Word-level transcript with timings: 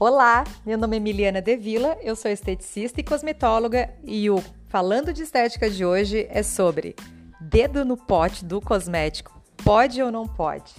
Olá, 0.00 0.44
meu 0.64 0.78
nome 0.78 0.94
é 0.94 0.98
Emiliana 0.98 1.42
Devila, 1.42 1.98
eu 2.00 2.14
sou 2.14 2.30
esteticista 2.30 3.00
e 3.00 3.02
cosmetóloga 3.02 3.92
e 4.04 4.30
o 4.30 4.40
Falando 4.68 5.12
de 5.12 5.24
Estética 5.24 5.68
de 5.68 5.84
hoje 5.84 6.24
é 6.30 6.40
sobre 6.44 6.94
dedo 7.40 7.84
no 7.84 7.96
pote 7.96 8.44
do 8.44 8.60
cosmético, 8.60 9.42
pode 9.64 10.00
ou 10.00 10.12
não 10.12 10.24
pode? 10.24 10.72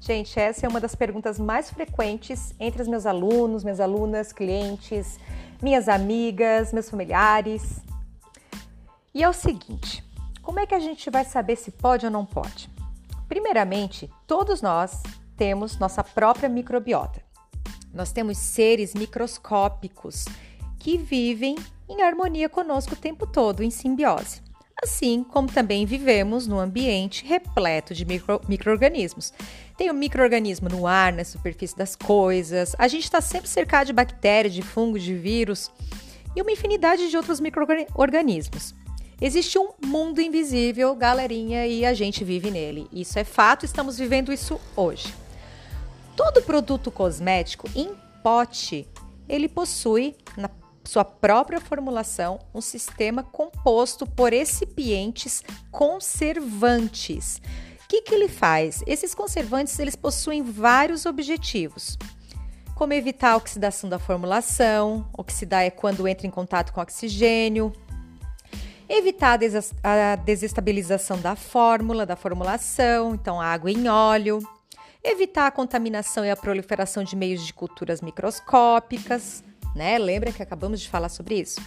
Gente, 0.00 0.40
essa 0.40 0.64
é 0.64 0.68
uma 0.68 0.80
das 0.80 0.94
perguntas 0.94 1.38
mais 1.38 1.68
frequentes 1.68 2.54
entre 2.58 2.80
os 2.80 2.88
meus 2.88 3.04
alunos, 3.04 3.62
minhas 3.62 3.80
alunas, 3.80 4.32
clientes, 4.32 5.20
minhas 5.60 5.86
amigas, 5.86 6.72
meus 6.72 6.88
familiares. 6.88 7.82
E 9.12 9.22
é 9.22 9.28
o 9.28 9.34
seguinte: 9.34 10.02
como 10.40 10.58
é 10.58 10.64
que 10.64 10.74
a 10.74 10.80
gente 10.80 11.10
vai 11.10 11.26
saber 11.26 11.56
se 11.56 11.70
pode 11.70 12.06
ou 12.06 12.10
não 12.10 12.24
pode? 12.24 12.70
Primeiramente, 13.28 14.10
todos 14.26 14.62
nós 14.62 15.02
temos 15.36 15.78
nossa 15.78 16.02
própria 16.02 16.48
microbiota. 16.48 17.27
Nós 17.92 18.12
temos 18.12 18.38
seres 18.38 18.94
microscópicos 18.94 20.26
que 20.78 20.96
vivem 20.96 21.56
em 21.88 22.02
harmonia 22.02 22.48
conosco 22.48 22.94
o 22.94 22.96
tempo 22.96 23.26
todo, 23.26 23.62
em 23.62 23.70
simbiose. 23.70 24.42
Assim 24.80 25.24
como 25.24 25.50
também 25.50 25.84
vivemos 25.84 26.46
num 26.46 26.58
ambiente 26.58 27.26
repleto 27.26 27.92
de 27.92 28.04
micro, 28.04 28.40
micro-organismos. 28.48 29.32
Tem 29.76 29.90
o 29.90 29.92
um 29.92 29.96
microorganismo 29.96 30.68
no 30.68 30.86
ar, 30.86 31.12
na 31.12 31.24
superfície 31.24 31.76
das 31.76 31.96
coisas, 31.96 32.76
a 32.78 32.86
gente 32.86 33.02
está 33.02 33.20
sempre 33.20 33.48
cercado 33.48 33.88
de 33.88 33.92
bactérias, 33.92 34.54
de 34.54 34.62
fungos, 34.62 35.02
de 35.02 35.14
vírus 35.14 35.70
e 36.36 36.40
uma 36.40 36.52
infinidade 36.52 37.10
de 37.10 37.16
outros 37.16 37.40
micro-organismos. 37.40 38.72
Existe 39.20 39.58
um 39.58 39.70
mundo 39.84 40.20
invisível, 40.20 40.94
galerinha, 40.94 41.66
e 41.66 41.84
a 41.84 41.92
gente 41.92 42.22
vive 42.22 42.52
nele. 42.52 42.86
Isso 42.92 43.18
é 43.18 43.24
fato, 43.24 43.64
estamos 43.64 43.98
vivendo 43.98 44.32
isso 44.32 44.60
hoje. 44.76 45.12
Todo 46.18 46.42
produto 46.42 46.90
cosmético 46.90 47.70
em 47.76 47.94
pote, 48.24 48.88
ele 49.28 49.48
possui 49.48 50.16
na 50.36 50.50
sua 50.82 51.04
própria 51.04 51.60
formulação 51.60 52.40
um 52.52 52.60
sistema 52.60 53.22
composto 53.22 54.04
por 54.04 54.32
recipientes 54.32 55.44
conservantes. 55.70 57.40
O 57.84 57.88
que, 57.88 58.02
que 58.02 58.12
ele 58.12 58.26
faz? 58.26 58.82
Esses 58.84 59.14
conservantes 59.14 59.78
eles 59.78 59.94
possuem 59.94 60.42
vários 60.42 61.06
objetivos, 61.06 61.96
como 62.74 62.94
evitar 62.94 63.34
a 63.34 63.36
oxidação 63.36 63.88
da 63.88 64.00
formulação. 64.00 65.08
Oxidar 65.16 65.62
é 65.62 65.70
quando 65.70 66.08
entra 66.08 66.26
em 66.26 66.30
contato 66.30 66.72
com 66.72 66.80
oxigênio. 66.80 67.72
Evitar 68.88 69.38
a 69.84 70.16
desestabilização 70.16 71.20
da 71.20 71.36
fórmula, 71.36 72.04
da 72.04 72.16
formulação, 72.16 73.14
então 73.14 73.40
água 73.40 73.70
em 73.70 73.86
óleo 73.86 74.40
evitar 75.02 75.46
a 75.46 75.50
contaminação 75.50 76.24
e 76.24 76.30
a 76.30 76.36
proliferação 76.36 77.04
de 77.04 77.16
meios 77.16 77.46
de 77.46 77.52
culturas 77.52 78.00
microscópicas, 78.00 79.42
né? 79.74 79.98
Lembra 79.98 80.32
que 80.32 80.42
acabamos 80.42 80.80
de 80.80 80.88
falar 80.88 81.08
sobre 81.08 81.40
isso? 81.40 81.60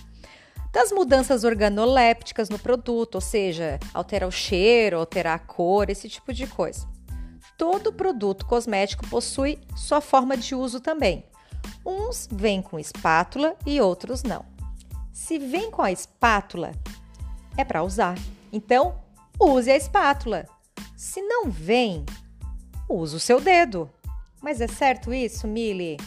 Das 0.72 0.92
mudanças 0.92 1.44
organolépticas 1.44 2.50
no 2.50 2.58
produto, 2.58 3.16
ou 3.16 3.22
seja, 3.22 3.80
alterar 3.94 4.28
o 4.28 4.32
cheiro, 4.32 4.98
alterar 4.98 5.36
a 5.36 5.40
cor, 5.40 5.90
esse 5.90 6.08
tipo 6.08 6.34
de 6.34 6.48
coisa. 6.48 6.88
Todo 7.58 7.94
produto 7.94 8.46
cosmético 8.46 9.08
possui 9.08 9.60
sua 9.76 10.02
forma 10.02 10.38
de 10.38 10.56
uso 10.56 10.80
também. 10.80 11.26
Uns 11.86 12.28
vêm 12.32 12.62
com 12.62 12.80
espátula 12.80 13.56
e 13.66 13.82
outros 13.82 14.24
não. 14.24 14.46
Se 15.12 15.38
vem 15.38 15.70
com 15.70 15.82
a 15.82 15.92
espátula, 15.92 16.72
é 17.58 17.64
para 17.64 17.84
usar. 17.84 18.18
Então, 18.52 18.96
use 19.40 19.70
a 19.70 19.76
espátula. 19.76 20.46
Se 20.96 21.22
não 21.22 21.50
vem, 21.50 22.06
usa 22.94 23.18
o 23.18 23.20
seu 23.20 23.40
dedo. 23.40 23.90
Mas 24.42 24.60
é 24.60 24.68
certo 24.68 25.14
isso, 25.14 25.48
Mili? 25.48 25.98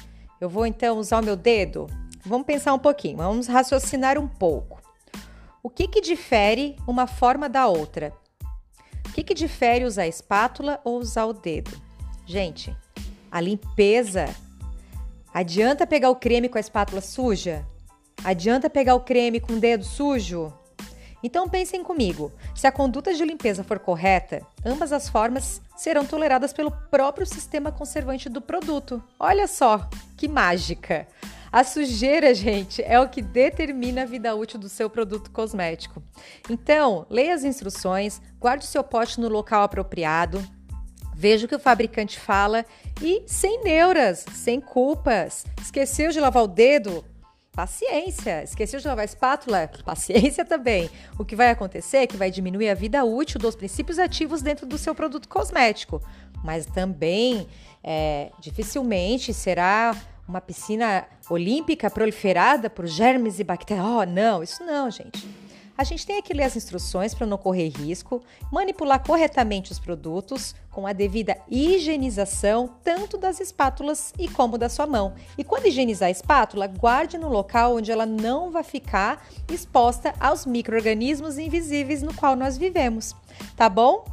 Eu 0.41 0.49
vou 0.49 0.67
então 0.67 0.99
usar 0.99 1.23
o 1.23 1.25
meu 1.25 1.37
dedo? 1.37 1.87
Vamos 2.25 2.47
pensar 2.47 2.73
um 2.75 2.79
pouquinho, 2.79 3.19
vamos 3.19 3.47
raciocinar 3.47 4.19
um 4.19 4.27
pouco. 4.27 4.81
O 5.63 5.71
que, 5.71 5.87
que 5.87 6.01
difere 6.01 6.77
uma 6.87 7.07
forma 7.07 7.49
da 7.49 7.67
outra? 7.67 8.13
O 9.07 9.13
que, 9.13 9.23
que 9.23 9.35
difere 9.35 9.85
usar 9.85 10.03
a 10.03 10.09
espátula 10.09 10.81
ou 10.85 10.99
usar 10.99 11.27
o 11.27 11.33
dedo? 11.33 11.71
Gente, 12.27 12.77
a 13.31 13.41
limpeza. 13.41 14.35
Adianta 15.33 15.87
pegar 15.87 16.11
o 16.11 16.17
creme 16.17 16.49
com 16.49 16.59
a 16.59 16.61
espátula 16.61 17.01
suja? 17.01 17.67
Adianta 18.23 18.71
pegar 18.71 18.95
o 18.95 19.01
creme 19.01 19.41
com 19.41 19.55
o 19.55 19.61
dedo 19.61 19.85
sujo? 19.85 20.53
Então 21.25 21.49
pensem 21.49 21.83
comigo: 21.83 22.31
se 22.55 22.67
a 22.67 22.73
conduta 22.73 23.15
de 23.15 23.25
limpeza 23.25 23.65
for 23.65 23.79
correta, 23.79 24.47
ambas 24.63 24.93
as 24.93 25.09
formas 25.09 25.63
serão 25.75 26.05
toleradas 26.05 26.53
pelo 26.53 26.71
próprio 26.71 27.27
sistema 27.27 27.73
conservante 27.73 28.29
do 28.29 28.43
produto. 28.43 29.03
Olha 29.19 29.49
só 29.49 29.89
que 30.19 30.29
mágica! 30.29 31.09
A 31.51 31.65
sujeira, 31.65 32.35
gente, 32.35 32.83
é 32.83 33.01
o 33.01 33.09
que 33.09 33.23
determina 33.23 34.03
a 34.03 34.07
vida 34.07 34.35
útil 34.35 34.59
do 34.59 34.69
seu 34.69 34.91
produto 34.91 35.31
cosmético. 35.31 36.03
Então, 36.51 37.07
leia 37.09 37.33
as 37.33 37.45
instruções, 37.45 38.21
guarde 38.41 38.65
o 38.65 38.69
seu 38.69 38.83
pote 38.83 39.21
no 39.21 39.29
local 39.29 39.63
apropriado, 39.63 40.45
veja 41.15 41.47
o 41.47 41.49
que 41.49 41.55
o 41.55 41.61
fabricante 41.61 42.19
fala 42.19 42.67
e 43.01 43.23
sem 43.27 43.63
neuras, 43.63 44.27
sem 44.35 44.61
culpas. 44.61 45.47
Esqueceu 45.63 46.11
de 46.11 46.19
lavar 46.19 46.43
o 46.43 46.49
dedo? 46.49 47.05
Paciência. 47.55 48.43
Esqueceu 48.43 48.81
de 48.81 48.87
lavar 48.87 49.03
a 49.03 49.05
espátula? 49.05 49.71
Paciência 49.85 50.45
também. 50.45 50.91
O 51.17 51.25
que 51.25 51.37
vai 51.37 51.51
acontecer 51.51 51.99
é 51.99 52.07
que 52.07 52.17
vai 52.17 52.31
diminuir 52.31 52.69
a 52.69 52.75
vida 52.75 53.05
útil 53.05 53.39
dos 53.39 53.55
princípios 53.55 53.99
ativos 53.99 54.43
dentro 54.43 54.67
do 54.67 54.77
seu 54.77 54.95
produto 54.95 55.29
cosmético. 55.29 56.03
Mas 56.43 56.67
também, 56.67 57.47
é, 57.83 58.31
dificilmente 58.41 59.33
será 59.33 59.97
uma 60.27 60.41
piscina 60.41 61.07
olímpica 61.31 61.89
proliferada 61.89 62.69
por 62.69 62.87
germes 62.87 63.39
e 63.39 63.45
bactérias. 63.45 63.87
Oh, 63.87 64.05
não, 64.05 64.43
isso 64.43 64.65
não, 64.65 64.91
gente. 64.91 65.25
A 65.77 65.83
gente 65.83 66.07
tem 66.07 66.23
que 66.23 66.33
ler 66.33 66.45
as 66.45 66.57
instruções 66.57 67.15
para 67.15 67.27
não 67.27 67.37
correr 67.37 67.69
risco, 67.69 68.23
manipular 68.51 69.03
corretamente 69.05 69.73
os 69.73 69.79
produtos 69.79 70.55
com 70.71 70.87
a 70.87 70.93
devida 70.93 71.37
higienização 71.51 72.75
tanto 72.83 73.19
das 73.19 73.41
espátulas 73.41 74.13
e 74.19 74.29
como 74.29 74.57
da 74.57 74.69
sua 74.69 74.87
mão. 74.87 75.15
E 75.37 75.43
quando 75.43 75.67
higienizar 75.67 76.09
a 76.09 76.13
espátula, 76.13 76.67
guarde 76.67 77.19
no 77.19 77.29
local 77.29 77.77
onde 77.77 77.91
ela 77.91 78.07
não 78.07 78.51
vai 78.51 78.63
ficar 78.63 79.27
exposta 79.51 80.15
aos 80.21 80.47
micro-organismos 80.47 81.39
invisíveis 81.39 82.03
no 82.03 82.15
qual 82.15 82.37
nós 82.37 82.57
vivemos. 82.57 83.15
Tá 83.57 83.69
bom? 83.69 84.05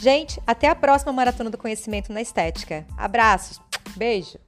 Gente, 0.00 0.40
até 0.46 0.68
a 0.68 0.74
próxima 0.74 1.12
Maratona 1.12 1.50
do 1.50 1.58
Conhecimento 1.58 2.12
na 2.12 2.22
Estética. 2.22 2.86
Abraços, 2.96 3.60
beijo! 3.96 4.47